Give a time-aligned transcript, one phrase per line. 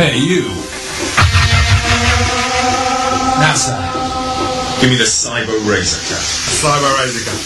[0.00, 0.44] Hey, you.
[3.36, 3.76] NASA.
[4.80, 6.24] Give me the Cyber Razor Cut.
[6.56, 7.36] Cyber Razor Cut.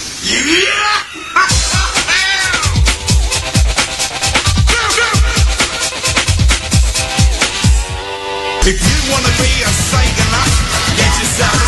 [8.66, 10.50] If you wanna be a Sega nut,
[10.96, 11.63] get yourself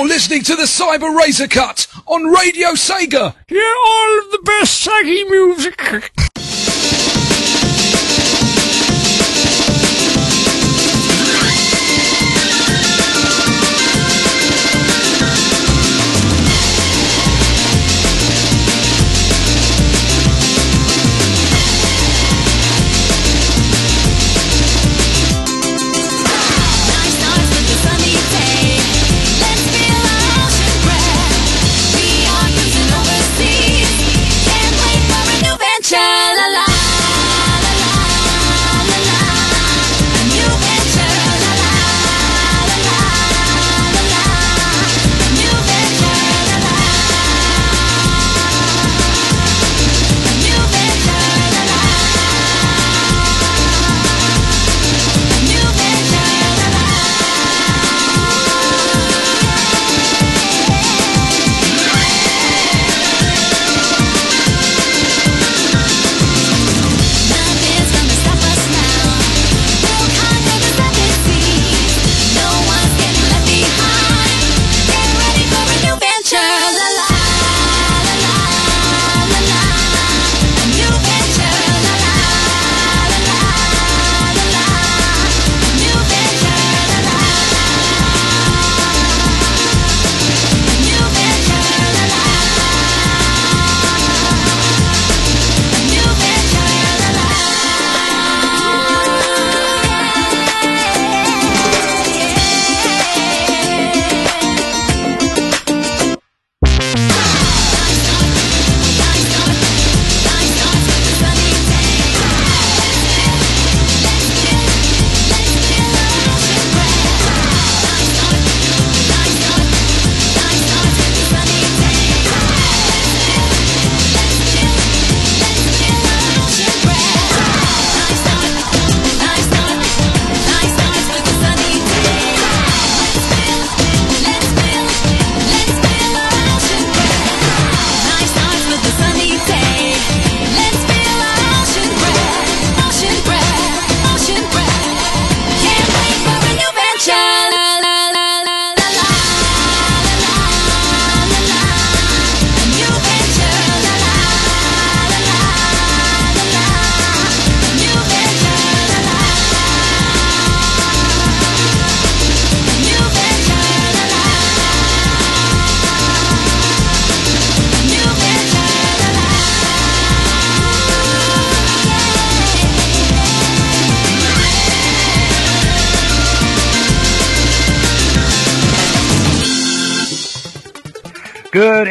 [0.00, 3.34] You're listening to the Cyber Razor Cut on Radio Sega.
[3.48, 6.10] Hear all of the best Sagi music.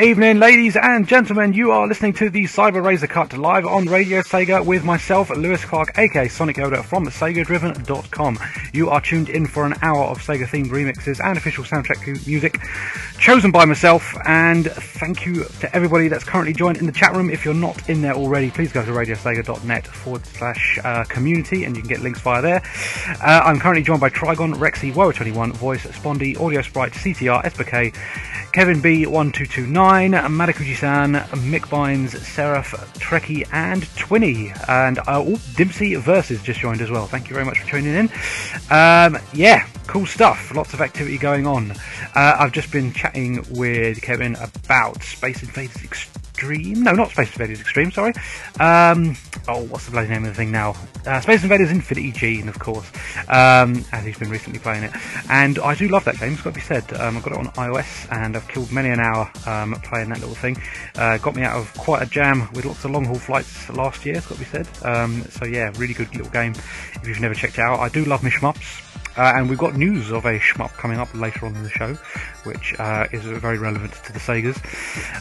[0.09, 1.53] Evening, ladies and gentlemen.
[1.53, 5.63] You are listening to the Cyber Razor Cut live on Radio Sega with myself, Lewis
[5.63, 8.39] Clark, aka Sonic Yoda from SegaDriven.com.
[8.73, 12.59] You are tuned in for an hour of Sega themed remixes and official soundtrack music
[13.19, 14.17] chosen by myself.
[14.25, 17.29] And thank you to everybody that's currently joined in the chat room.
[17.29, 21.75] If you're not in there already, please go to radiosega.net forward slash uh, community and
[21.75, 22.63] you can get links via there.
[23.21, 27.93] Uh, I'm currently joined by Trigon, Rexy, Woa21, Voice, Spondy, Audio Sprite, CTR, SBK,
[28.51, 31.13] Kevin B1229, Madakuji-san,
[31.51, 34.55] Mick Bynes, Seraph, Trekkie, and Twinny.
[34.69, 37.05] And uh, oh, Dimpsey Versus just joined as well.
[37.05, 38.09] Thank you very much for tuning in.
[38.71, 40.55] Um, yeah, cool stuff.
[40.55, 41.71] Lots of activity going on.
[42.15, 46.18] Uh, I've just been chatting with Kevin about Space Invaders Extreme.
[46.43, 48.13] No, not Space Invaders Extreme, sorry.
[48.59, 49.15] Um,
[49.47, 50.75] oh, what's the bloody name of the thing now?
[51.05, 52.89] Uh, Space Invaders Infinity Gene, of course,
[53.27, 54.91] um, as he's been recently playing it.
[55.29, 56.91] And I do love that game, it's got to be said.
[56.93, 60.19] Um, I've got it on iOS and I've killed many an hour um, playing that
[60.19, 60.57] little thing.
[60.95, 64.05] Uh, got me out of quite a jam with lots of long haul flights last
[64.05, 64.67] year, it's got to be said.
[64.83, 67.79] Um, so yeah, really good little game if you've never checked it out.
[67.79, 68.88] I do love my shmups.
[69.19, 71.93] Uh, and we've got news of a shmup coming up later on in the show,
[72.45, 74.55] which uh, is very relevant to the Segas.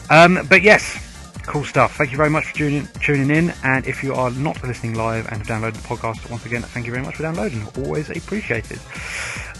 [0.09, 1.05] Um, but yes,
[1.43, 1.97] cool stuff.
[1.97, 3.53] Thank you very much for tuning, in.
[3.65, 6.85] And if you are not listening live and have downloaded the podcast, once again, thank
[6.85, 7.67] you very much for downloading.
[7.83, 8.79] Always appreciated.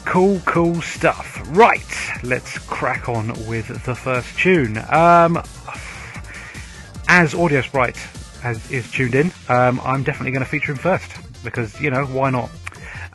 [0.06, 1.42] Cool, cool stuff.
[1.50, 1.84] Right,
[2.24, 4.78] let's crack on with the first tune.
[4.90, 5.44] Um,
[7.10, 7.98] as Audio Sprite
[8.42, 11.12] has, is tuned in, um, I'm definitely going to feature him first
[11.44, 12.50] because, you know, why not?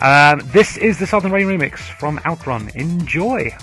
[0.04, 2.70] Um, this is the Southern Rain remix from Outrun.
[2.74, 3.56] Enjoy!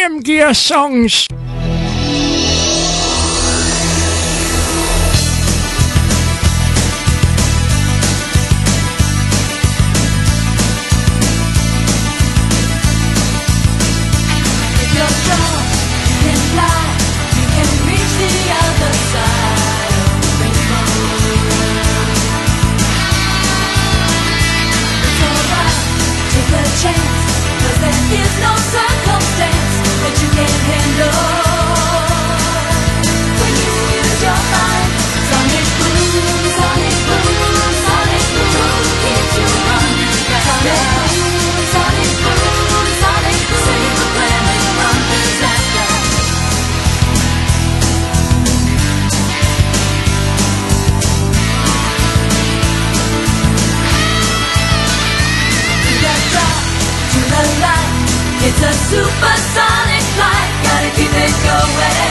[0.00, 1.28] Liam Gear songs.
[58.62, 62.09] a supersonic flight, gotta keep it going.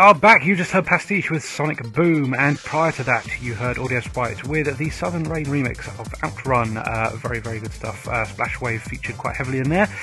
[0.00, 0.46] Are back.
[0.46, 4.48] You just heard Pastiche with Sonic Boom, and prior to that, you heard Audio Sprite
[4.48, 6.78] with the Southern Rain remix of Outrun.
[6.78, 8.08] Uh, very, very good stuff.
[8.08, 9.94] Uh, Splash Wave featured quite heavily in there.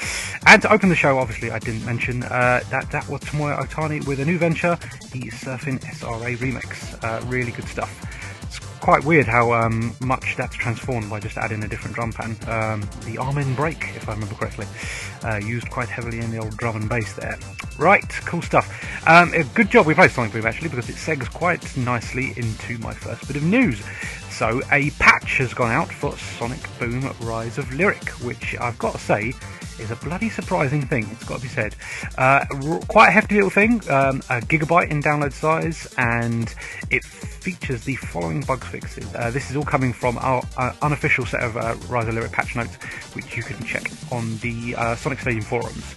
[0.46, 4.06] And to open the show, obviously, I didn't mention uh, that that was Tomoya Ohtani
[4.06, 4.78] with a new venture,
[5.12, 7.04] the Surfing SRA remix.
[7.04, 8.17] Uh, really good stuff
[8.80, 12.38] quite weird how um, much that's transformed by just adding a different drum pattern.
[12.48, 14.68] Um, the Amen break, if I remember correctly,
[15.24, 17.38] uh, used quite heavily in the old drum and bass there.
[17.78, 18.68] Right, cool stuff.
[19.08, 22.94] Um, good job we played Sonic Boom actually because it segs quite nicely into my
[22.94, 23.82] first bit of news.
[24.30, 28.94] So a patch has gone out for Sonic Boom Rise of Lyric, which I've got
[28.94, 29.34] to say
[29.80, 31.08] is a bloody surprising thing.
[31.12, 31.76] It's got to be said.
[32.18, 32.46] Uh,
[32.88, 36.54] quite a hefty little thing, um, a gigabyte in download size, and
[36.90, 39.14] it features the following bug fixes.
[39.16, 42.32] Uh, this is all coming from our uh, unofficial set of uh, Rise of Lyric
[42.32, 42.76] patch notes,
[43.14, 45.96] which you can check on the uh, Sonic Stadium forums.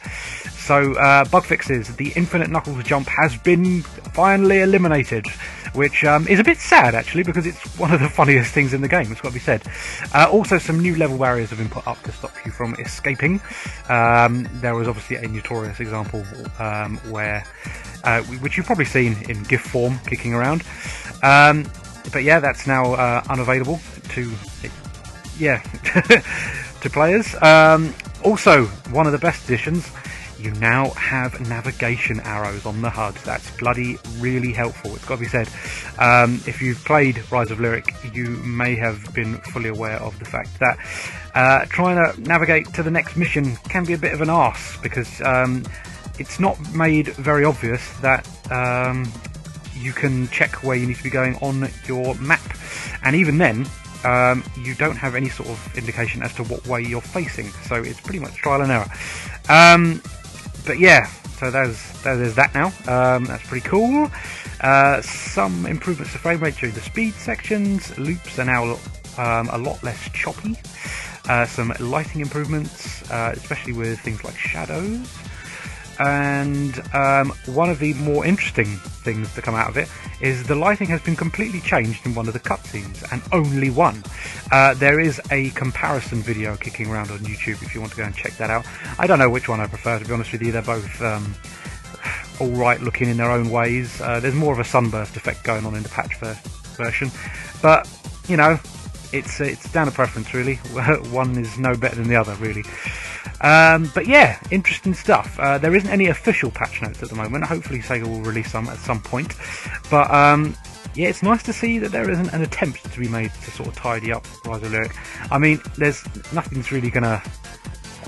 [0.53, 1.97] So, uh, bug fixes.
[1.97, 5.27] The Infinite Knuckles jump has been finally eliminated,
[5.75, 8.81] which um, is a bit sad actually because it's one of the funniest things in
[8.81, 9.11] the game.
[9.11, 9.63] It's got to be said.
[10.15, 13.41] Uh, also, some new level barriers have been put up to stop you from escaping.
[13.89, 16.25] Um, there was obviously a notorious example
[16.59, 17.45] um, where,
[18.05, 20.63] uh, which you've probably seen in GIF form, kicking around.
[21.23, 21.67] Um,
[22.13, 24.33] but yeah, that's now uh, unavailable to
[25.39, 25.59] yeah
[26.81, 27.35] to players.
[27.43, 29.91] Um, also, one of the best additions,
[30.41, 33.15] you now have navigation arrows on the HUD.
[33.25, 34.95] That's bloody really helpful.
[34.97, 35.49] It's got to be said.
[35.99, 40.25] Um, if you've played Rise of Lyric, you may have been fully aware of the
[40.25, 40.79] fact that
[41.35, 44.77] uh, trying to navigate to the next mission can be a bit of an arse
[44.83, 45.65] because um,
[46.19, 49.11] it's not made very obvious that um,
[49.75, 52.57] you can check where you need to be going on your map.
[53.05, 53.67] And even then,
[54.05, 57.49] um, you don't have any sort of indication as to what way you're facing.
[57.69, 58.91] So it's pretty much trial and error.
[59.49, 60.03] Um,
[60.67, 61.07] but yeah,
[61.39, 62.67] so there's there's that now.
[62.87, 64.11] Um, that's pretty cool.
[64.61, 67.97] Uh, some improvements to frame rate during the speed sections.
[67.99, 68.79] Loops are now
[69.17, 70.57] um, a lot less choppy.
[71.29, 75.20] Uh, some lighting improvements, uh, especially with things like shadows.
[76.01, 79.87] And um, one of the more interesting things to come out of it
[80.23, 84.03] is the lighting has been completely changed in one of the cutscenes, and only one.
[84.51, 88.05] Uh, there is a comparison video kicking around on YouTube if you want to go
[88.05, 88.65] and check that out.
[88.99, 90.53] I don't know which one I prefer, to be honest with you.
[90.53, 91.35] They're both um,
[92.41, 94.01] all right looking in their own ways.
[94.01, 96.39] Uh, there's more of a sunburst effect going on in the patch ver-
[96.83, 97.11] version,
[97.61, 97.87] but
[98.27, 98.59] you know,
[99.13, 100.55] it's it's down to preference really.
[101.11, 102.65] one is no better than the other really.
[103.41, 105.39] Um, but yeah, interesting stuff.
[105.39, 107.45] Uh, there isn't any official patch notes at the moment.
[107.45, 109.35] Hopefully, Sega will release some at some point.
[109.91, 110.57] But um,
[110.95, 113.69] yeah, it's nice to see that there isn't an attempt to be made to sort
[113.69, 114.95] of tidy up Rise of Lyric.
[115.31, 116.03] I mean, there's
[116.33, 117.23] nothing's really gonna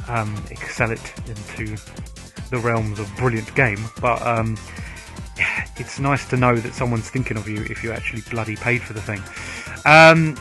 [0.08, 1.76] um, excel it into
[2.50, 4.56] the realms of brilliant game, but um,
[5.76, 8.92] it's nice to know that someone's thinking of you if you actually bloody paid for
[8.92, 9.22] the thing.
[9.84, 10.36] Um,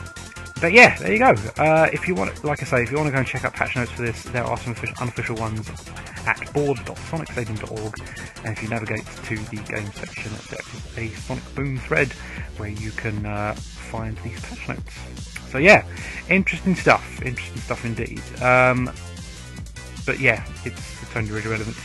[0.62, 1.34] but yeah, there you go.
[1.58, 3.52] Uh, if you want, like I say, if you want to go and check out
[3.52, 5.68] patch notes for this, there are some unofficial ones
[6.24, 7.94] at board.sonicstadium.org.
[8.44, 12.12] And if you navigate to the game section, there's a Sonic Boom thread
[12.58, 14.94] where you can uh, find these patch notes.
[15.50, 15.84] So yeah,
[16.30, 17.20] interesting stuff.
[17.22, 18.22] Interesting stuff indeed.
[18.40, 18.92] Um,
[20.06, 21.76] but yeah, it's, it's only really relevant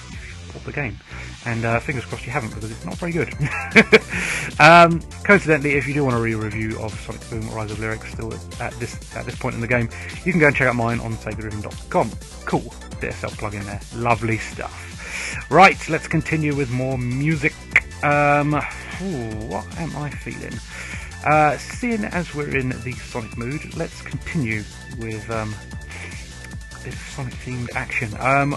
[0.58, 0.98] bought the game.
[1.46, 3.34] And uh, fingers crossed you haven't because it's not very good.
[4.60, 8.34] um, coincidentally, if you do want a re-review of Sonic Boom Rise of Lyrics still
[8.60, 9.90] at this at this point in the game,
[10.26, 12.12] you can go and check out mine on SegaDriven.com.
[12.46, 13.80] Cool, bit of self-plug in there.
[13.96, 15.48] Lovely stuff.
[15.50, 17.54] Right, let's continue with more music.
[18.04, 20.54] Um, ooh, what am I feeling?
[21.26, 24.64] Uh, seeing as we're in the Sonic mood, let's continue
[25.00, 25.54] with um,
[26.86, 28.10] of Sonic themed action.
[28.20, 28.56] Um,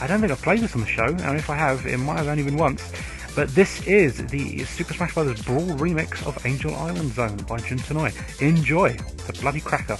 [0.00, 2.18] I don't think I've played this on the show, and if I have, it might
[2.18, 2.92] have only been once.
[3.34, 5.42] But this is the Super Smash Bros.
[5.42, 8.12] Brawl remix of Angel Island Zone by Jun Senoue.
[8.40, 8.92] Enjoy
[9.26, 9.98] the bloody cracker.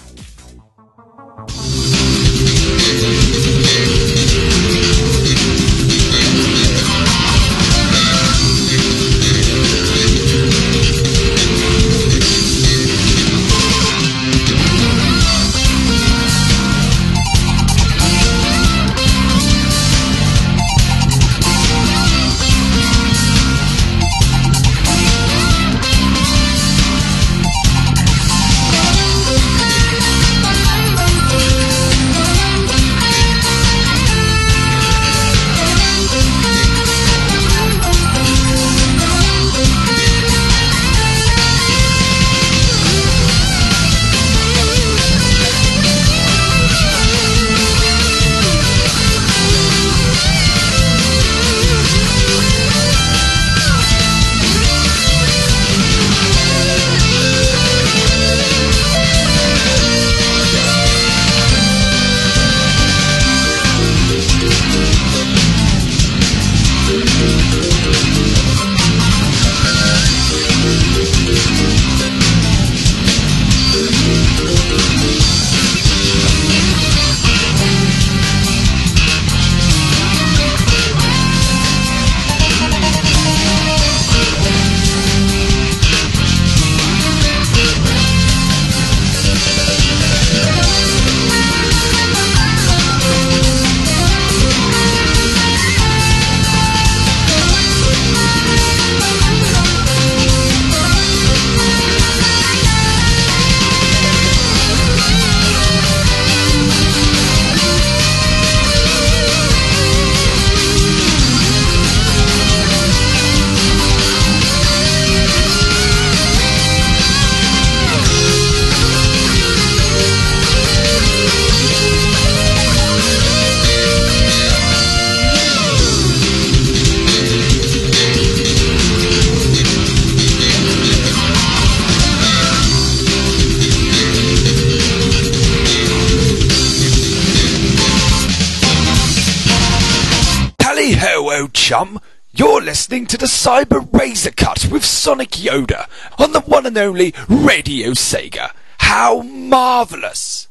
[142.94, 147.90] Listening to the Cyber Razor Cut with Sonic Yoda on the one and only Radio
[147.90, 148.52] Sega.
[148.78, 150.46] How marvellous!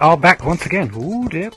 [0.00, 0.92] Are back once again.
[0.94, 1.50] Ooh, dear.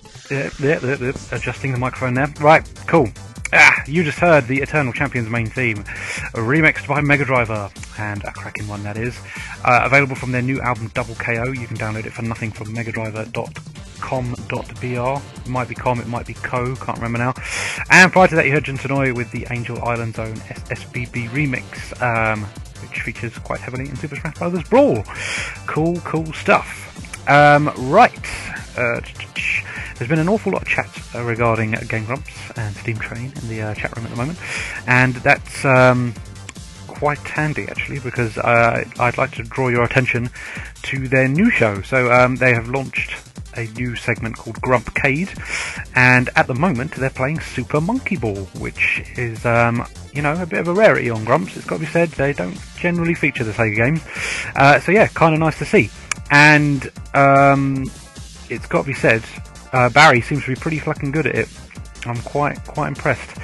[1.32, 2.34] Adjusting the microphone there.
[2.40, 3.08] Right, cool.
[3.54, 5.84] Ah, you just heard the Eternal Champions main theme,
[6.34, 9.20] remixed by Mega Driver, and a cracking one that is.
[9.64, 11.52] Uh, available from their new album Double KO.
[11.52, 15.42] You can download it for nothing from megadriver.com.br.
[15.42, 17.34] It might be com, it might be co, can't remember now.
[17.92, 22.02] And prior to that, you heard Jun Senoue with the Angel Island Zone SBB remix,
[22.02, 22.46] um,
[22.82, 24.64] which features quite heavily in Super Smash Bros.
[24.64, 25.04] Brawl.
[25.68, 26.88] Cool, cool stuff.
[27.28, 28.28] Um, right.
[28.78, 29.02] Uh,
[29.98, 33.50] there's been an awful lot of chat uh, regarding Game Grumps and Steam Train in
[33.50, 34.40] the uh, chat room at the moment,
[34.88, 36.14] and that's um,
[36.88, 40.30] quite handy actually because uh, I'd like to draw your attention
[40.84, 41.82] to their new show.
[41.84, 43.16] So um, they have launched
[43.56, 45.30] a new segment called Grumpcade,
[45.96, 50.46] and at the moment they're playing Super Monkey Ball, which is um, you know a
[50.46, 51.56] bit of a rarity on Grumps.
[51.56, 54.02] It's got to be said they don't generally feature the Sega games,
[54.56, 55.90] uh, so yeah, kind of nice to see.
[56.30, 57.90] And um,
[58.50, 59.24] it's got to be said,
[59.74, 61.50] uh, Barry seems to be pretty fucking good at it.
[62.06, 63.38] I'm quite quite impressed.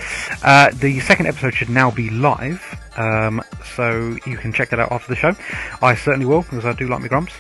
[0.44, 2.64] Uh, the second episode should now be live,
[2.98, 3.42] um,
[3.76, 5.36] so you can check that out after the show.
[5.82, 7.34] I certainly will because I do like my Grumps.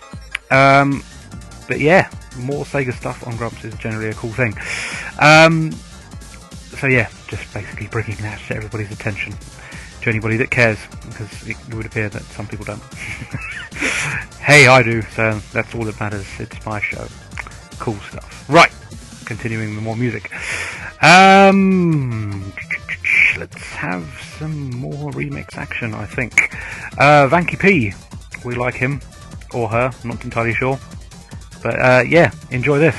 [0.51, 1.03] Um,
[1.67, 2.09] but yeah,
[2.39, 4.55] more Sega stuff on Grumps is generally a cool thing.
[5.19, 5.71] Um,
[6.79, 9.33] so yeah, just basically bringing that to everybody's attention,
[10.01, 12.81] to anybody that cares, because it would appear that some people don't.
[14.39, 16.27] hey, I do, so that's all that matters.
[16.39, 17.07] It's my show.
[17.79, 18.49] Cool stuff.
[18.49, 18.71] Right,
[19.25, 20.31] continuing with more music.
[21.01, 22.53] Um,
[23.37, 24.05] let's have
[24.37, 26.55] some more remix action, I think.
[26.97, 27.93] Uh, Vanky P,
[28.45, 29.01] we like him,
[29.53, 30.79] or her, I'm not entirely sure.
[31.63, 32.95] But uh, yeah, enjoy this.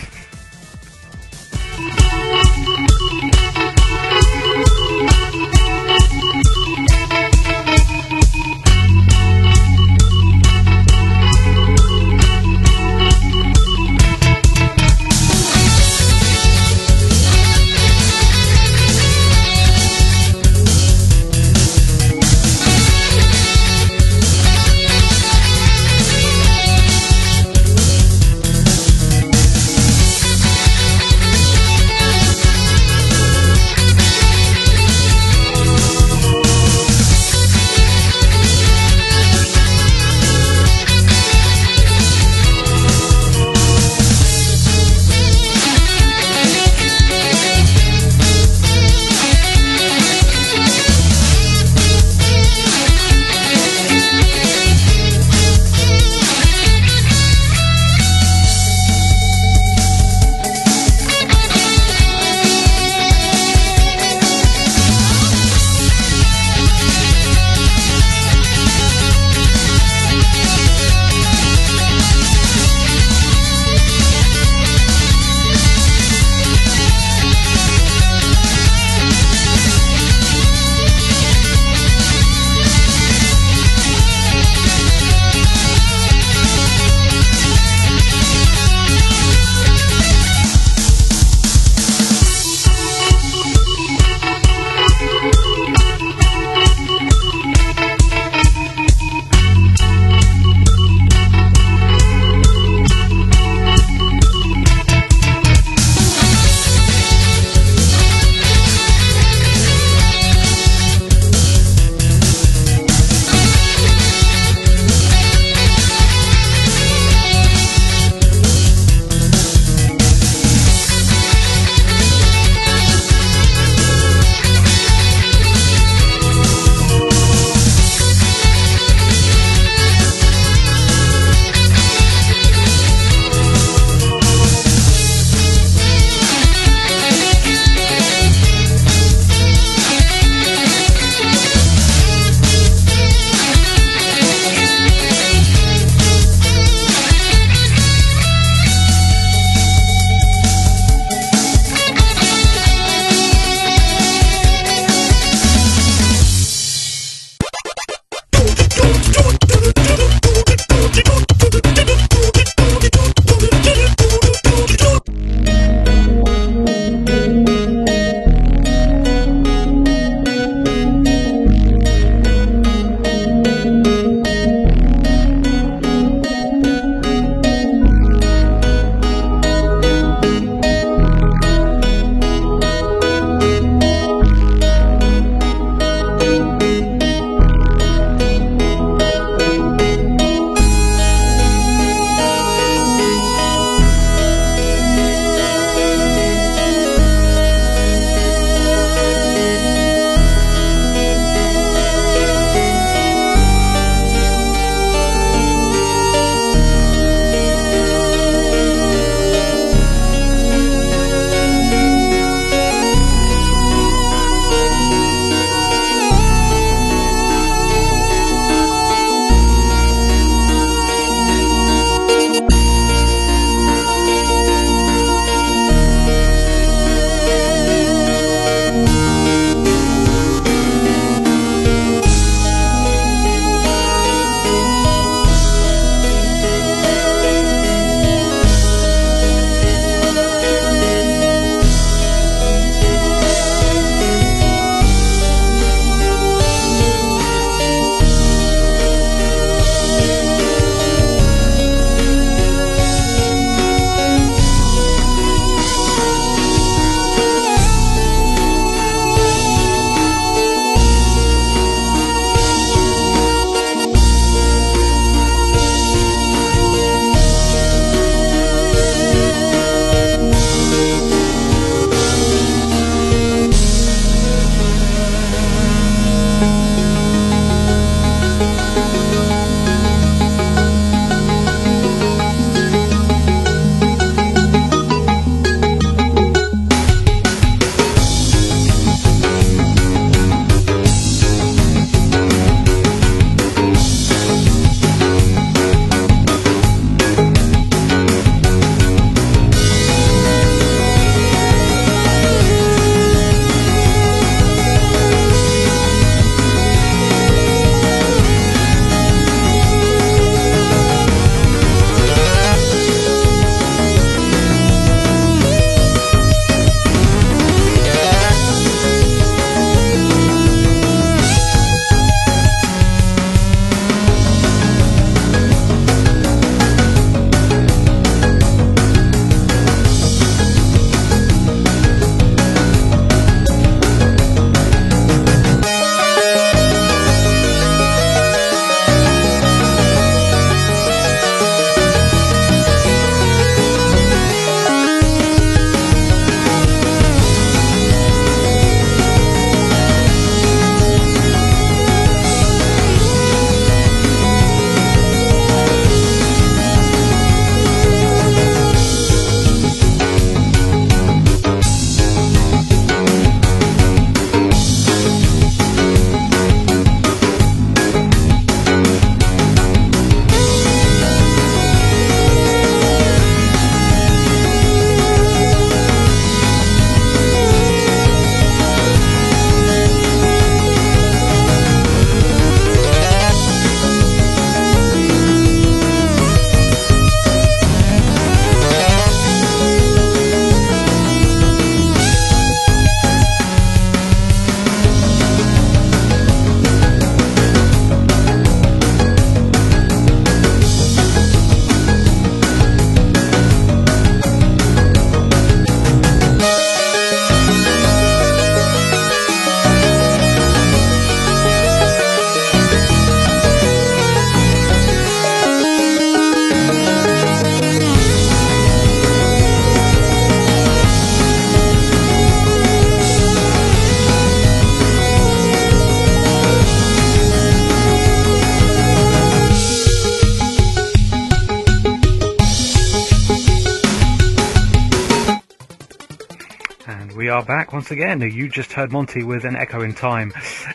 [437.79, 438.21] Once again.
[438.21, 440.33] You just heard Monty with an Echo in Time,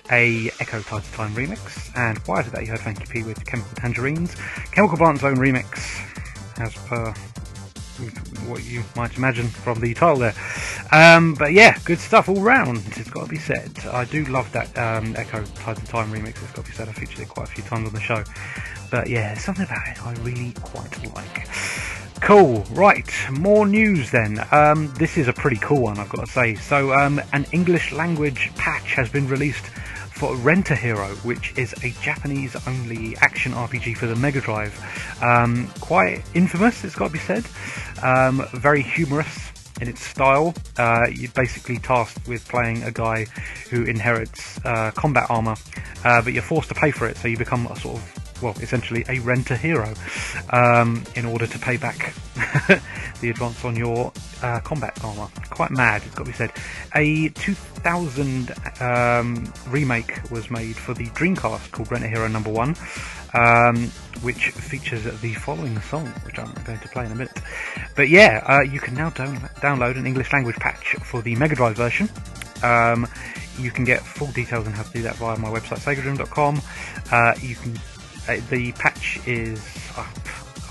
[0.10, 1.92] a Echo to Time remix.
[1.98, 4.34] And prior to that, you heard Frankie P with Chemical Tangerines,
[4.72, 6.00] Chemical Plant's own remix,
[6.62, 7.14] as per
[8.48, 10.34] what you might imagine from the title there.
[10.94, 12.82] Um, but yeah, good stuff all round.
[12.96, 13.78] It's got to be said.
[13.92, 16.42] I do love that um, Echo to Time remix.
[16.42, 16.88] It's got to be said.
[16.88, 18.24] I featured it quite a few times on the show.
[18.90, 21.50] But yeah, something about it I really quite like.
[22.24, 22.64] Cool.
[22.72, 23.12] Right.
[23.32, 24.40] More news then.
[24.54, 26.56] Um, this is a pretty cool one, I've got to say.
[26.56, 31.74] So, um, an English language patch has been released for Rent a Hero, which is
[31.84, 34.74] a Japanese only action RPG for the Mega Drive.
[35.22, 37.44] Um, quite infamous, it's got to be said.
[38.02, 40.54] Um, very humorous in its style.
[40.78, 43.26] Uh, you're basically tasked with playing a guy
[43.70, 45.58] who inherits uh, combat armor,
[46.06, 48.56] uh, but you're forced to pay for it, so you become a sort of well,
[48.60, 49.94] essentially a renter hero
[50.52, 52.14] um, in order to pay back
[53.22, 55.28] the advance on your uh, combat armor.
[55.50, 56.52] Quite mad, it's got to be said.
[56.96, 58.52] A 2000
[58.82, 62.76] um, remake was made for the Dreamcast called Rent a Hero Number One,
[63.34, 63.88] um,
[64.22, 67.38] which features the following song, which I'm going to play in a minute.
[67.96, 71.56] But yeah, uh, you can now down- download an English language patch for the Mega
[71.56, 72.10] Drive version.
[72.62, 73.08] Um,
[73.60, 76.62] you can get full details on how to do that via my website, segadriven.com.
[77.12, 77.78] Uh, you can
[78.50, 79.60] the patch is.
[79.98, 80.06] Uh,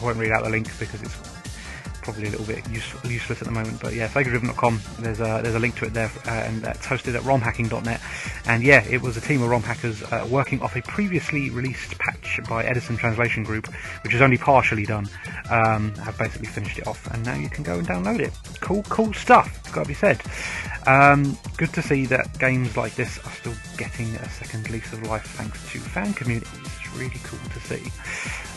[0.01, 1.17] I won't read out the link because it's
[2.03, 3.81] probably a little bit use, useless at the moment.
[3.81, 4.81] But yeah, SegaDriven.com.
[4.99, 8.01] There's a there's a link to it there, uh, and that's hosted at ROMhacking.net.
[8.47, 11.99] And yeah, it was a team of ROM hackers uh, working off a previously released
[11.99, 15.09] patch by Edison Translation Group, which is only partially done.
[15.51, 18.33] Um, have basically finished it off, and now you can go and download it.
[18.61, 19.59] Cool, cool stuff.
[19.61, 20.21] It's got to be said.
[20.87, 25.03] Um, good to see that games like this are still getting a second lease of
[25.05, 26.82] life thanks to fan communities.
[26.96, 27.90] Really cool to see.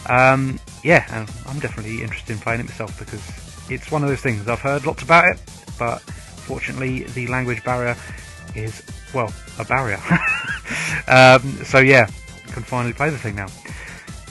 [0.09, 3.21] Um, yeah, and I'm definitely interested in playing it myself because
[3.69, 4.47] it's one of those things.
[4.47, 5.39] I've heard lots about it,
[5.79, 7.95] but fortunately, the language barrier
[8.55, 9.97] is, well, a barrier.
[11.07, 12.07] um, so yeah,
[12.51, 13.47] can finally play the thing now.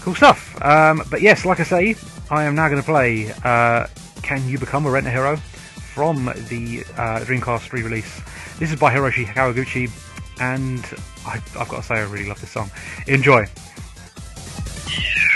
[0.00, 0.60] Cool stuff.
[0.62, 1.94] Um, but yes, like I say,
[2.30, 3.86] I am now going to play uh,
[4.22, 8.20] Can You Become a Rent a Hero from the uh, Dreamcast re-release.
[8.58, 9.90] This is by Hiroshi Kawaguchi,
[10.40, 10.84] and
[11.26, 12.70] I, I've got to say I really love this song.
[13.06, 13.73] Enjoy.「
[14.96, 15.34] yeah.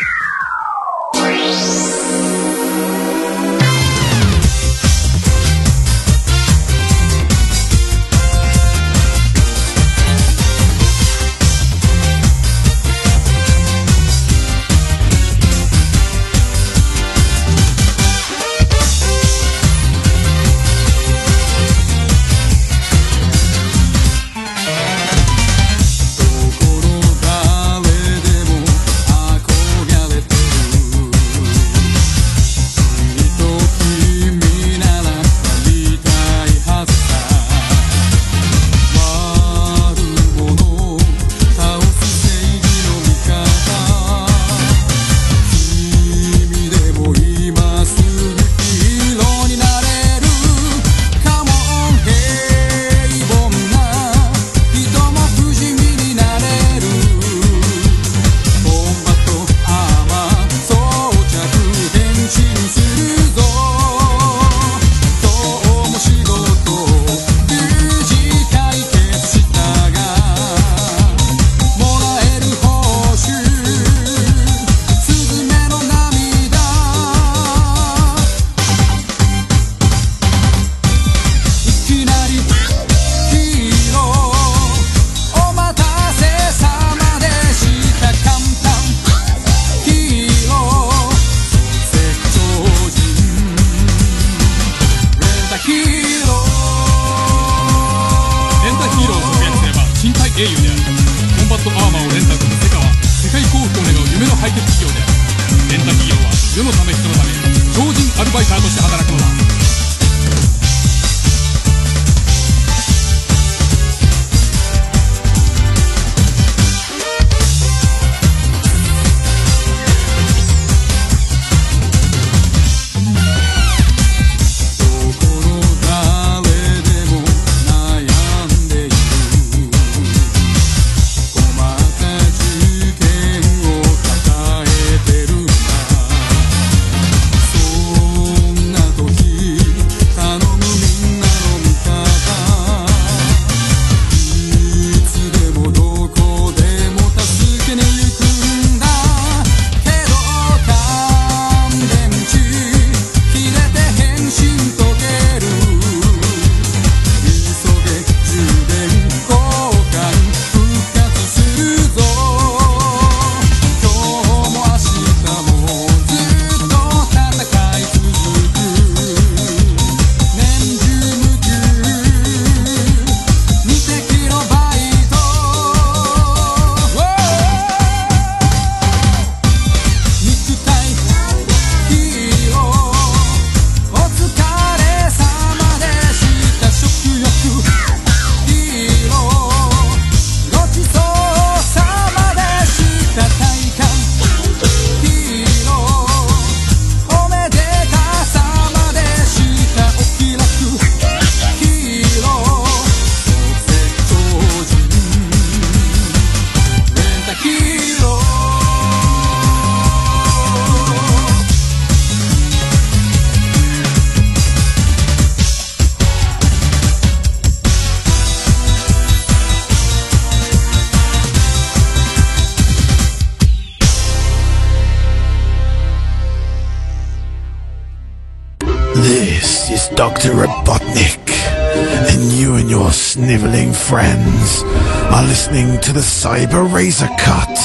[235.99, 237.59] The Cyber Razor Cut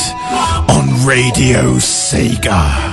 [0.67, 2.92] on Radio Sega.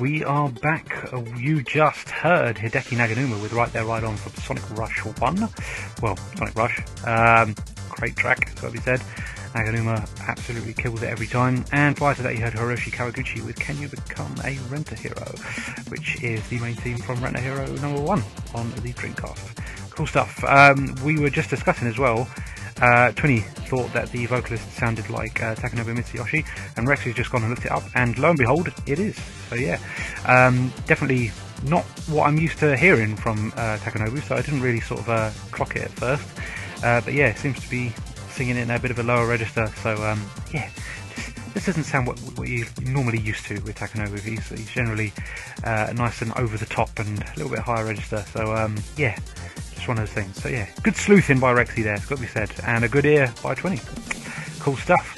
[0.00, 1.10] We are back.
[1.36, 5.48] You just heard Hideki Naganuma with Right There Ride On from Sonic Rush 1.
[6.00, 6.82] Well, Sonic Rush.
[7.04, 7.54] Um,
[7.90, 9.00] great track, has got to be said.
[9.52, 11.66] Naganuma absolutely kills it every time.
[11.72, 14.94] And prior to that, you heard Hiroshi Kawaguchi with Can You Become a Rent a
[14.94, 15.34] Hero,
[15.88, 18.22] which is the main theme from Rent a Hero number 1
[18.54, 19.90] on the Dreamcast.
[19.90, 20.42] Cool stuff.
[20.44, 22.26] Um, we were just discussing as well
[22.80, 26.44] uh, Twinny thought that the vocalist sounded like uh, Takanobu Mitsuyoshi,
[26.76, 29.16] and Rex has just gone and looked it up, and lo and behold, it is.
[29.48, 29.78] So yeah,
[30.26, 31.32] um, definitely
[31.64, 35.08] not what I'm used to hearing from uh, Takanobu, so I didn't really sort of
[35.08, 36.28] uh, clock it at first.
[36.82, 37.92] Uh, but yeah, it seems to be
[38.30, 40.70] singing in a bit of a lower register, so um, yeah.
[41.54, 44.20] This, doesn't sound what, what you're normally used to with Takanobu.
[44.20, 45.12] He's, he's generally
[45.64, 48.24] uh, nice and over the top and a little bit higher register.
[48.32, 49.18] So um, yeah,
[49.74, 50.40] just one of those things.
[50.42, 53.04] So yeah, good sleuthing by Rexy there, it's got to be said, and a good
[53.04, 53.80] ear by Twinny.
[54.60, 55.16] Cool stuff.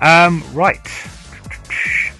[0.00, 0.86] Um, right.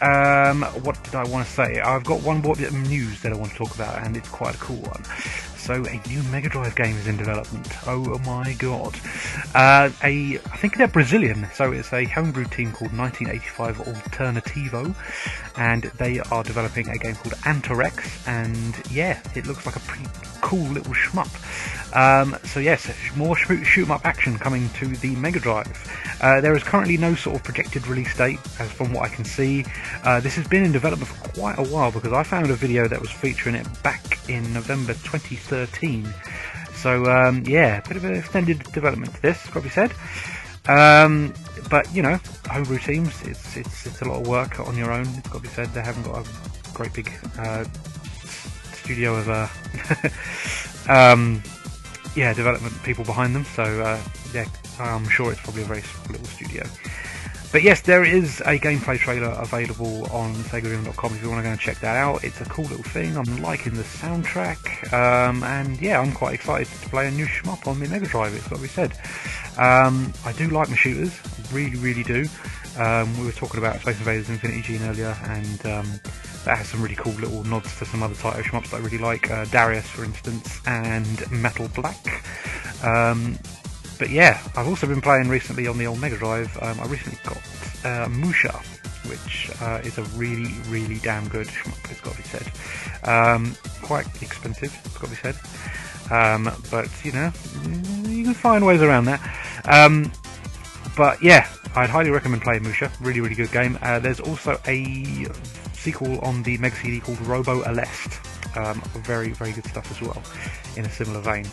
[0.00, 1.80] Um, what did I want to say?
[1.80, 4.28] I've got one more bit of news that I want to talk about, and it's
[4.28, 5.02] quite a cool one.
[5.68, 7.68] So, a new Mega Drive game is in development.
[7.86, 8.98] Oh my god!
[9.54, 14.94] Uh, a, I think they're Brazilian, so it's a homebrew team called 1985 Alternativo,
[15.58, 18.26] and they are developing a game called Antarex.
[18.26, 20.06] And yeah, it looks like a pretty
[20.40, 21.28] cool little shmup.
[21.92, 25.66] Um, so yes, more shoot, shoot 'em up action coming to the Mega Drive.
[26.20, 29.24] Uh, there is currently no sort of projected release date, as from what I can
[29.24, 29.64] see.
[30.04, 32.88] Uh, this has been in development for quite a while because I found a video
[32.88, 36.12] that was featuring it back in November 2013.
[36.74, 39.92] So um, yeah, a bit of an extended development to this, be said.
[40.68, 41.32] Um,
[41.70, 45.06] but you know, homebrew teams, it's it's it's a lot of work on your own.
[45.06, 45.68] It's got to be said.
[45.74, 47.64] They haven't got a great big uh,
[48.74, 49.48] studio of uh,
[50.92, 51.42] um,
[52.18, 53.44] yeah development people behind them.
[53.44, 54.00] So uh,
[54.34, 54.46] yeah,
[54.78, 56.66] I'm sure it's probably a very small little studio.
[57.52, 61.50] but yes, there is a gameplay trailer available on SegaDriven.com if you want to go
[61.50, 62.24] and check that out.
[62.24, 63.16] It's a cool little thing.
[63.16, 67.66] I'm liking the soundtrack, um, and yeah, I'm quite excited to play a new shmup
[67.68, 68.34] on the Mega Drive.
[68.34, 68.92] It's we said.
[69.56, 71.18] Um, I do like my shooters,
[71.52, 72.26] really, really do.
[72.78, 76.00] Um, we were talking about Space Invaders Infinity Gene earlier, and um,
[76.44, 78.98] that has some really cool little nods to some other Taito shmups that I really
[78.98, 79.30] like.
[79.30, 82.24] Uh, Darius, for instance, and Metal Black.
[82.84, 83.38] Um,
[83.98, 86.56] but yeah, I've also been playing recently on the old Mega Drive.
[86.62, 87.38] Um, I recently got
[87.84, 88.52] uh, Musha,
[89.06, 91.90] which uh, is a really, really damn good shmup.
[91.90, 93.08] It's got to be said.
[93.08, 95.36] Um, quite expensive, it's got to be said.
[96.10, 97.32] Um, but you know,
[98.08, 99.20] you can find ways around that.
[99.64, 100.12] Um,
[100.96, 102.90] but yeah, I'd highly recommend playing Musha.
[103.00, 103.78] Really, really good game.
[103.82, 105.26] Uh, there's also a
[105.78, 108.24] sequel on the Mega CD called Robo Aleste.
[108.56, 110.22] Um, very, very good stuff as well,
[110.76, 111.46] in a similar vein.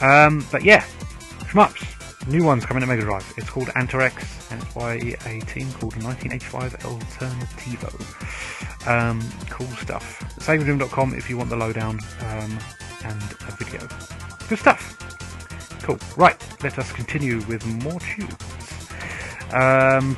[0.00, 0.84] Um, but yeah,
[1.50, 1.90] shmups.
[2.26, 3.34] New ones coming to Mega Drive.
[3.36, 8.88] It's called Antarex, and it's by a team called 1985 Alternativo.
[8.88, 10.20] Um, cool stuff.
[10.38, 12.58] SaveRoom.com if you want the lowdown um,
[13.04, 13.86] and a video.
[14.48, 14.96] Good stuff.
[15.82, 15.98] Cool.
[16.16, 18.32] Right, let us continue with more tunes.
[19.52, 20.16] Um,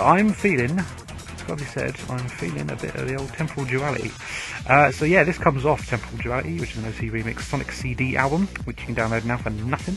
[0.00, 0.80] I'm feeling,
[1.42, 4.12] it's got to be said, I'm feeling a bit of the old Temporal Duality.
[4.68, 8.16] Uh, so yeah, this comes off Temporal Duality, which is an OC Remix Sonic CD
[8.16, 9.96] album, which you can download now for nothing.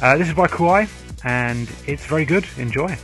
[0.00, 0.88] Uh, this is by Kuai,
[1.24, 2.46] and it's very good.
[2.56, 2.96] Enjoy.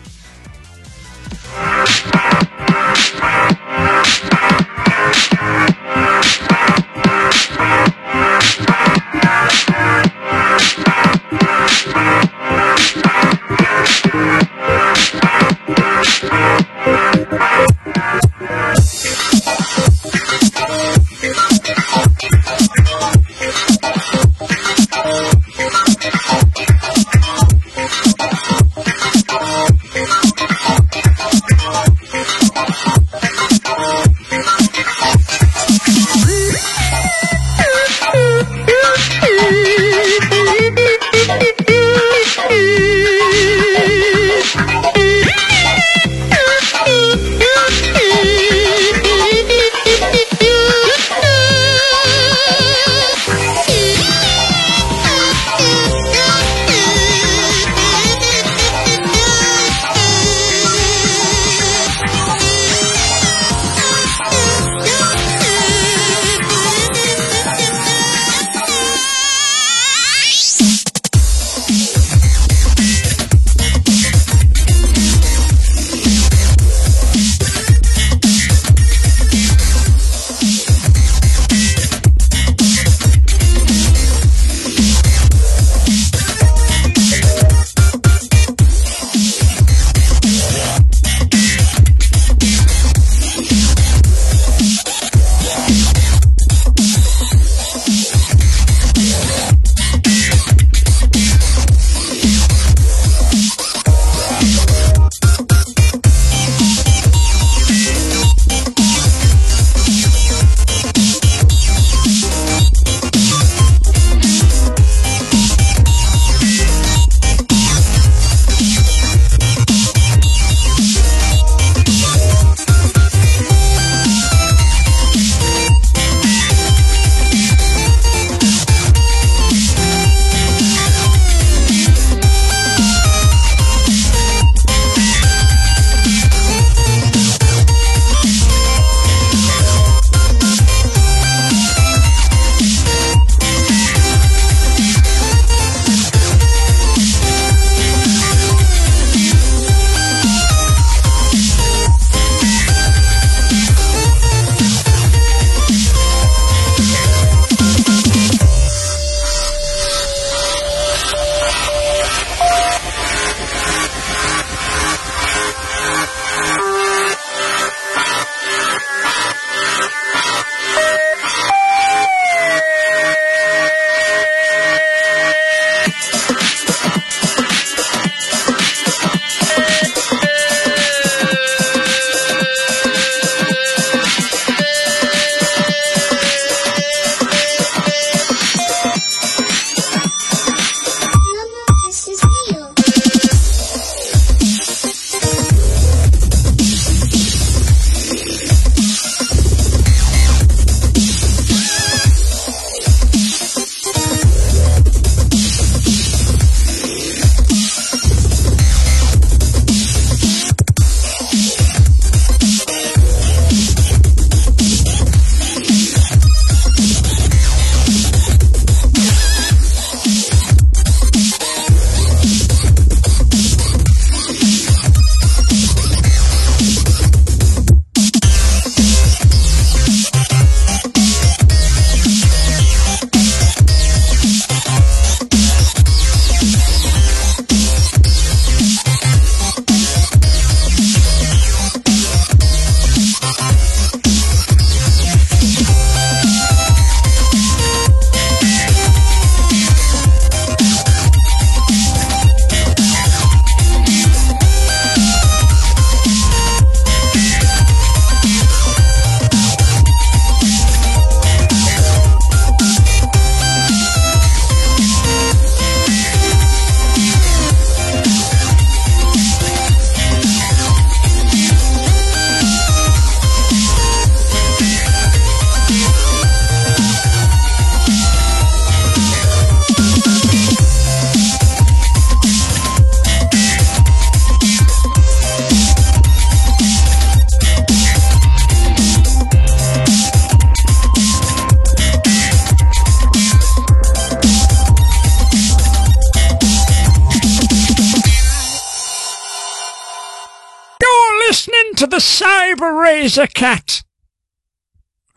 [303.08, 303.82] Cyber a Cat.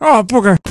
[0.00, 0.61] Oh, bugger.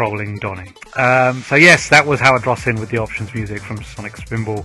[0.00, 0.72] Trolling Donny.
[0.96, 4.14] Um, so yes, that was how I Howard Drossin with the options music from Sonic
[4.14, 4.64] Spinball.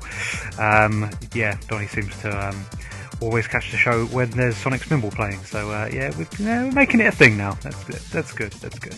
[0.58, 2.66] Um, yeah, Donny seems to um,
[3.20, 5.44] always catch the show when there's Sonic Spinball playing.
[5.44, 7.56] So uh, yeah, we're, we're making it a thing now.
[7.56, 8.00] That's good.
[8.14, 8.54] That's good.
[8.54, 8.96] That's good.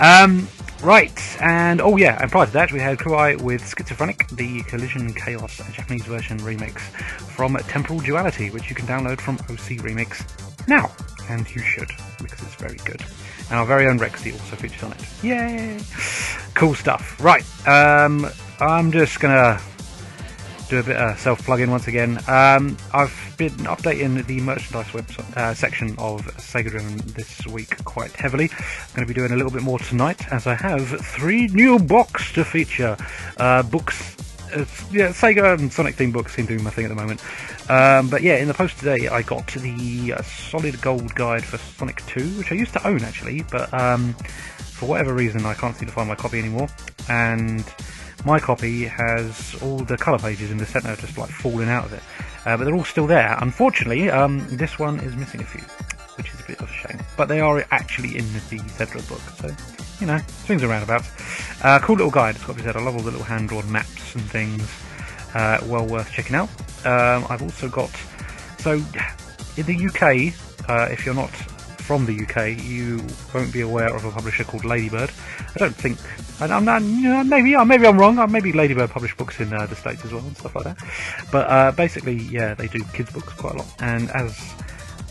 [0.00, 0.48] Um,
[0.82, 5.14] right, and oh yeah, and prior to that, we had Kuai with Schizophrenic, the Collision
[5.14, 6.80] Chaos Japanese version remix
[7.36, 10.26] from Temporal Duality, which you can download from OC Remix
[10.66, 10.90] now,
[11.30, 13.00] and you should because it's very good.
[13.52, 15.04] And our very own Rexy also features on it.
[15.22, 15.78] Yay!
[16.54, 17.22] Cool stuff.
[17.22, 18.26] Right, um,
[18.60, 19.60] I'm just gonna
[20.70, 22.16] do a bit of self plugging once again.
[22.28, 28.12] Um, I've been updating the merchandise website uh, section of Sega Driven this week quite
[28.12, 28.48] heavily.
[28.48, 31.78] I'm going to be doing a little bit more tonight as I have three new
[31.78, 32.96] books to feature.
[33.36, 34.16] Uh, books.
[34.52, 37.22] Yeah, Sega and Sonic theme books seem to be my thing at the moment.
[37.70, 41.58] Um, but yeah, in the post today, I got the uh, Solid Gold guide for
[41.58, 44.14] Sonic 2, which I used to own actually, but um,
[44.58, 46.68] for whatever reason, I can't seem to find my copy anymore.
[47.08, 47.64] And
[48.24, 51.92] my copy has all the colour pages in the centre just like falling out of
[51.92, 52.02] it,
[52.46, 53.36] uh, but they're all still there.
[53.40, 55.62] Unfortunately, um, this one is missing a few,
[56.16, 57.00] which is a bit of a shame.
[57.16, 59.48] But they are actually in the centre book, so
[60.02, 61.08] you know, swings and roundabouts.
[61.62, 62.34] Uh, cool little guide.
[62.34, 62.74] It's got to be said.
[62.74, 64.68] I love all the little hand drawn maps and things.
[65.32, 66.48] Uh, well worth checking out.
[66.84, 67.88] Um, I've also got
[68.58, 70.34] so in the UK,
[70.68, 73.00] uh, if you're not from the UK, you
[73.32, 75.10] won't be aware of a publisher called Ladybird.
[75.54, 75.98] I don't think.
[76.40, 76.82] and I'm not.
[76.82, 77.56] Maybe.
[77.64, 78.18] Maybe I'm wrong.
[78.18, 80.78] Uh, Maybe Ladybird publish books in uh, the states as well and stuff like that.
[81.30, 83.72] But uh, basically, yeah, they do kids books quite a lot.
[83.78, 84.36] And as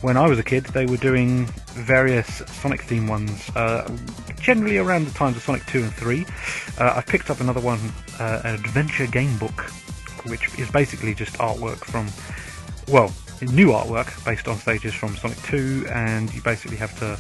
[0.02, 3.88] when I was a kid, they were doing various Sonic theme ones, uh,
[4.42, 6.26] generally around the times of Sonic 2 and 3.
[6.80, 7.80] Uh, I picked up another one,
[8.20, 9.62] uh, an adventure game book,
[10.26, 12.08] which is basically just artwork from,
[12.94, 17.18] well, new artwork based on stages from Sonic 2, and you basically have to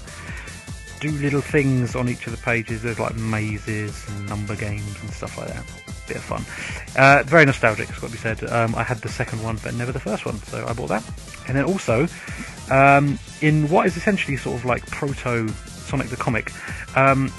[0.99, 2.83] do little things on each of the pages.
[2.83, 5.65] There's like mazes and number games and stuff like that.
[6.07, 6.45] Bit of fun.
[6.95, 8.43] Uh, very nostalgic, it's got to be said.
[8.51, 11.03] Um, I had the second one, but never the first one, so I bought that.
[11.47, 12.07] And then also,
[12.69, 15.47] um, in what is essentially sort of like proto
[15.91, 16.53] Sonic the comic,
[16.95, 17.29] um,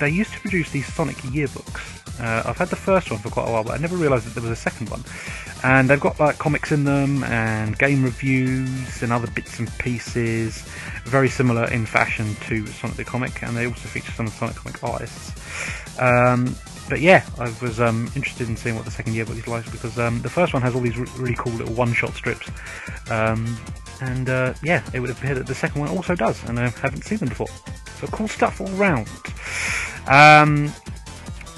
[0.00, 2.00] they used to produce these Sonic yearbooks.
[2.18, 4.34] Uh, I've had the first one for quite a while, but I never realised that
[4.34, 5.04] there was a second one.
[5.62, 10.62] And they've got like comics in them and game reviews and other bits and pieces,
[11.04, 13.42] very similar in fashion to Sonic the comic.
[13.44, 15.32] And they also feature some Sonic comic artists.
[16.00, 16.56] Um,
[16.90, 19.96] but yeah, I was um, interested in seeing what the second yearbook is like because
[19.96, 22.50] um, the first one has all these re- really cool little one-shot strips,
[23.10, 23.56] um,
[24.00, 27.04] and uh, yeah, it would appear that the second one also does, and I haven't
[27.04, 27.48] seen them before.
[28.00, 29.08] So cool stuff all round.
[30.08, 30.72] Um,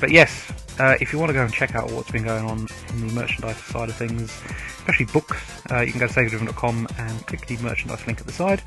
[0.01, 2.66] but yes, uh, if you want to go and check out what's been going on
[2.90, 4.30] in the merchandise side of things,
[4.78, 8.32] especially books, uh, you can go to SegaDriven.com and click the merchandise link at the
[8.32, 8.62] side.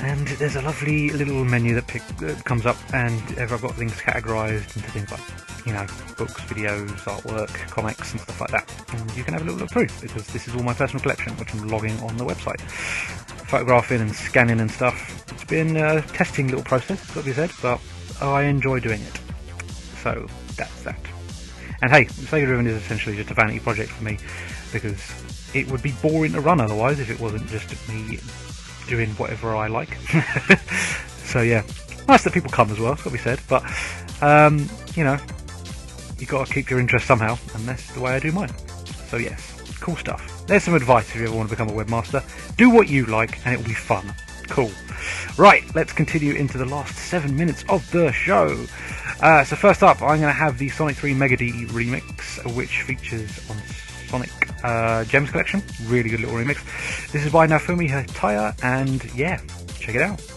[0.00, 3.92] And there's a lovely little menu that pick, uh, comes up, and I've got things
[3.92, 5.20] categorised into things like
[5.66, 5.86] you know,
[6.16, 8.84] books, videos, artwork, comics, and stuff like that.
[8.92, 11.32] And you can have a little look through because this is all my personal collection,
[11.34, 12.60] which I'm logging on the website.
[12.60, 15.24] Photographing and scanning and stuff.
[15.32, 17.80] It's been a testing little process, got to be said, but
[18.20, 19.20] I enjoy doing it.
[20.02, 20.98] So that's that.
[21.82, 24.18] And hey, Sega Driven is essentially just a vanity project for me
[24.72, 25.00] because
[25.54, 28.18] it would be boring to run otherwise if it wasn't just me
[28.88, 29.94] doing whatever I like.
[31.24, 31.62] so yeah,
[32.08, 33.40] nice that people come as well, got to be said.
[33.48, 33.64] But
[34.22, 35.18] um, you know,
[36.22, 38.56] you got to keep your interest somehow, and that's the way I do mine.
[39.08, 40.46] So yes, cool stuff.
[40.46, 42.22] There's some advice if you ever want to become a webmaster.
[42.56, 44.14] Do what you like, and it will be fun.
[44.48, 44.70] Cool.
[45.36, 48.66] Right, let's continue into the last seven minutes of the show.
[49.20, 52.82] Uh, so first up, I'm going to have the Sonic 3 Mega D remix, which
[52.82, 53.56] features on
[54.06, 54.30] Sonic
[54.62, 55.60] uh, Gems Collection.
[55.86, 57.10] Really good little remix.
[57.10, 59.40] This is by Naofumi Hataya, and yeah,
[59.80, 60.31] check it out.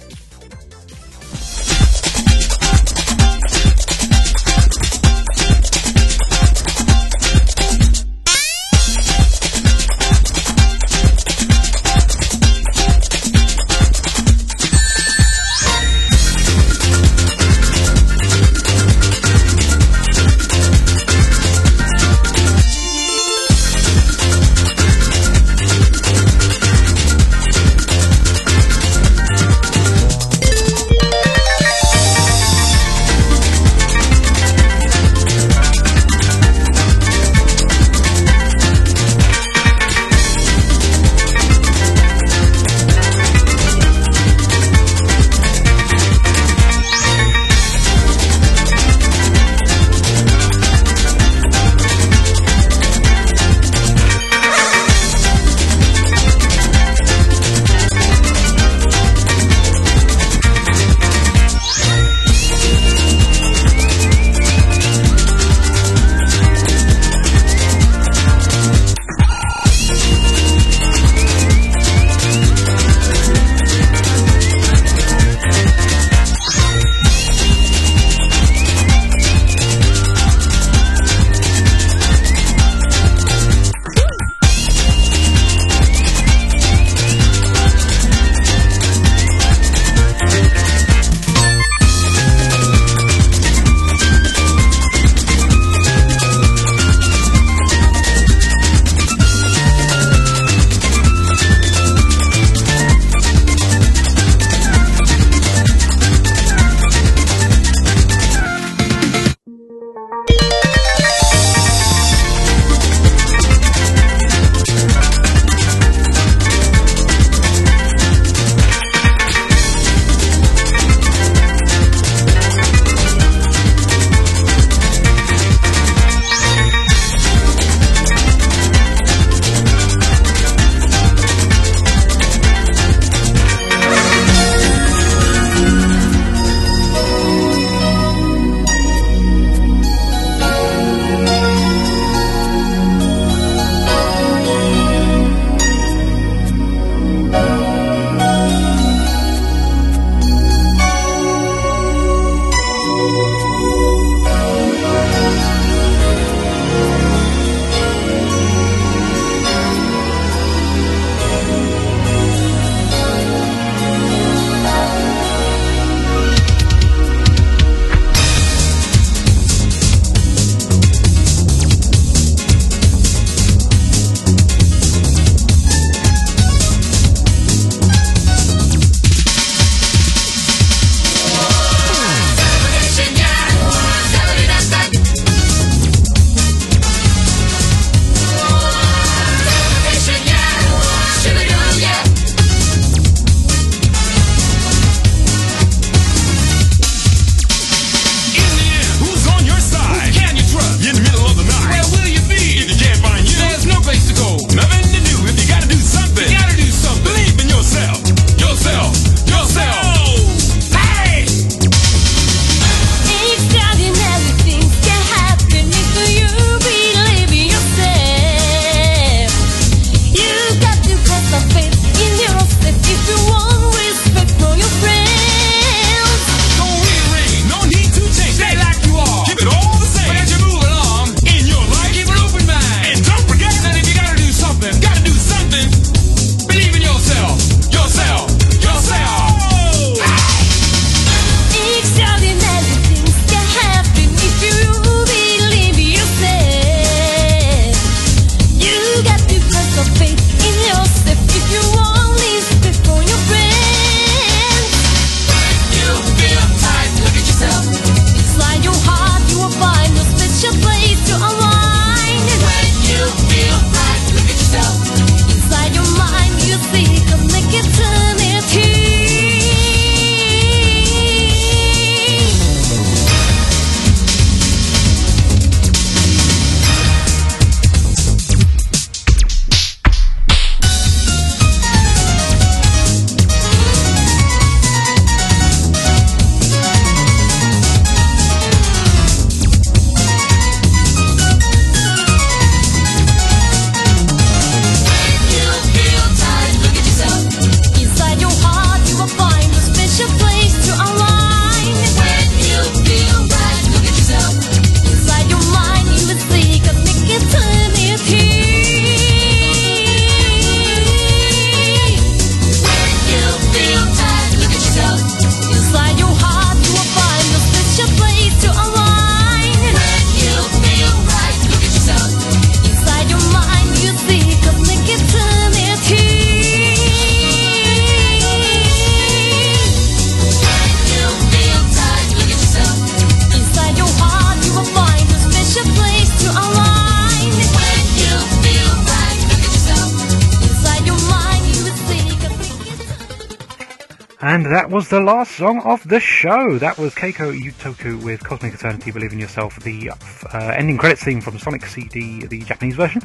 [344.65, 346.57] That was the last song of the show.
[346.57, 351.21] That was Keiko Utoku with Cosmic Eternity, Believe in Yourself, the uh, ending credits theme
[351.21, 353.03] from Sonic CD, the Japanese version.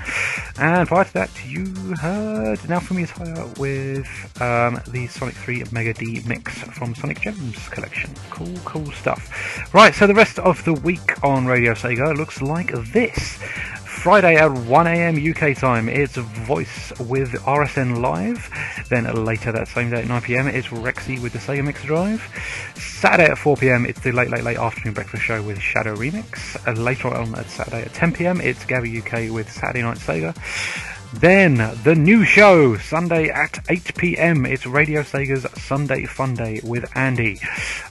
[0.58, 4.06] And prior to that, you heard Naofumi Hataya with
[4.40, 8.14] um, the Sonic 3 Mega D mix from Sonic Gems collection.
[8.30, 9.74] Cool, cool stuff.
[9.74, 13.38] Right, so the rest of the week on Radio Sega looks like this.
[14.00, 18.48] Friday at 1am UK time, it's Voice with RSN Live.
[18.88, 22.22] Then later that same day at 9pm, it's Rexy with the Sega Mix Drive.
[22.76, 26.56] Saturday at 4pm, it's the Late Late Late Afternoon Breakfast Show with Shadow Remix.
[26.66, 30.34] And later on at Saturday at 10pm, it's Gabby UK with Saturday Night Sega.
[31.14, 34.46] Then the new show Sunday at 8 p.m.
[34.46, 37.40] It's Radio Sega's Sunday Fun Day with Andy.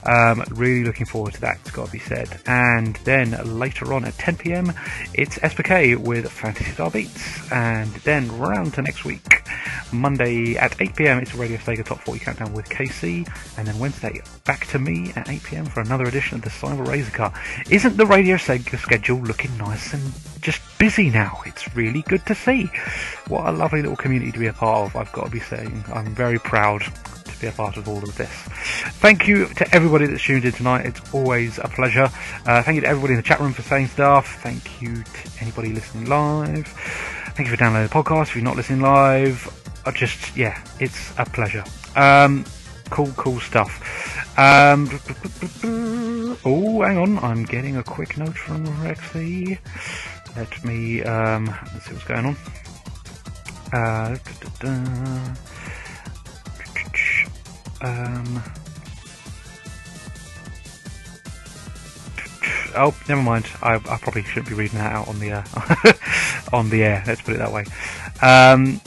[0.04, 1.58] Um, really looking forward to that.
[1.60, 2.40] It's got to be said.
[2.46, 4.72] And then later on at 10 p.m.
[5.12, 7.52] It's SPK with Phantasy Star Beats.
[7.52, 9.39] And then round to next week,
[9.92, 11.18] Monday at 8 p.m.
[11.18, 13.28] It's Radio Sega Top 40 Countdown with KC.
[13.58, 15.66] And then Wednesday back to me at 8 p.m.
[15.66, 17.34] for another edition of the Cyber Razor Cut.
[17.70, 20.02] Isn't the Radio Sega schedule looking nice and
[20.40, 21.40] just busy now?
[21.46, 22.70] It's really good to see.
[23.28, 25.84] What a lovely little community to be a part of, I've got to be saying.
[25.92, 28.30] I'm very proud to be a part of all of this.
[29.00, 30.86] Thank you to everybody that's tuned in tonight.
[30.86, 32.10] It's always a pleasure.
[32.46, 34.40] Uh, thank you to everybody in the chat room for saying stuff.
[34.42, 36.66] Thank you to anybody listening live.
[37.34, 38.22] Thank you for downloading the podcast.
[38.28, 39.48] If you're not listening live,
[39.86, 41.64] I just, yeah, it's a pleasure.
[41.96, 42.44] Um,
[42.90, 43.70] cool, cool stuff.
[44.38, 44.88] Um,
[46.44, 47.18] oh, hang on.
[47.18, 49.58] I'm getting a quick note from Rexy.
[50.36, 52.36] Let me, um, let's see what's going on.
[53.72, 55.34] Uh, da, da, da.
[57.82, 58.42] Um,
[62.76, 63.46] oh, never mind.
[63.62, 67.02] I, I probably shouldn't be reading that out on the uh, on the air.
[67.06, 67.64] Let's put it that way.
[68.20, 68.80] Um,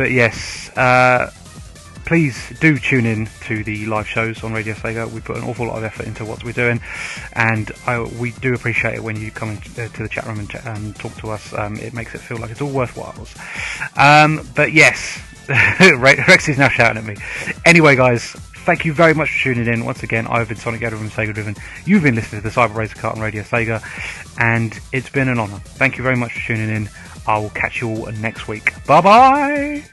[0.00, 1.30] but yes, uh,
[2.06, 5.12] please do tune in to the live shows on Radio Sega.
[5.12, 6.80] We put an awful lot of effort into what we're doing,
[7.34, 10.54] and I, we do appreciate it when you come into to the chat room and,
[10.64, 11.52] and talk to us.
[11.52, 13.26] Um, it makes it feel like it's all worthwhile.
[13.98, 15.20] Um, but yes,
[15.50, 17.16] Rex is now shouting at me.
[17.66, 18.24] Anyway, guys,
[18.64, 19.84] thank you very much for tuning in.
[19.84, 21.58] Once again, I've been Sonic Yoda from SegaDriven.
[21.86, 23.82] You've been listening to the Cyber Razor Cut on Radio Sega,
[24.38, 25.58] and it's been an honour.
[25.58, 26.88] Thank you very much for tuning in.
[27.26, 28.72] I will catch you all next week.
[28.86, 29.84] Bye bye.